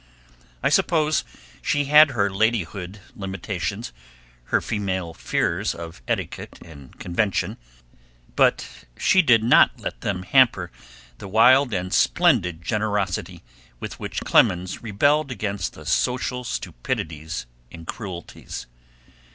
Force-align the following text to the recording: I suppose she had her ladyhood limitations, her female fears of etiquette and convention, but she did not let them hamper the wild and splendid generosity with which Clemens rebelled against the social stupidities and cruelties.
I 0.63 0.69
suppose 0.69 1.23
she 1.61 1.85
had 1.85 2.09
her 2.09 2.27
ladyhood 2.27 2.97
limitations, 3.15 3.93
her 4.45 4.59
female 4.59 5.13
fears 5.13 5.75
of 5.75 6.01
etiquette 6.07 6.57
and 6.65 6.97
convention, 6.99 7.57
but 8.35 8.67
she 8.97 9.21
did 9.21 9.43
not 9.43 9.79
let 9.79 10.01
them 10.01 10.23
hamper 10.23 10.71
the 11.19 11.27
wild 11.27 11.71
and 11.71 11.93
splendid 11.93 12.63
generosity 12.63 13.43
with 13.79 13.99
which 13.99 14.21
Clemens 14.21 14.81
rebelled 14.81 15.29
against 15.29 15.73
the 15.73 15.85
social 15.85 16.43
stupidities 16.43 17.45
and 17.71 17.85
cruelties. 17.85 18.65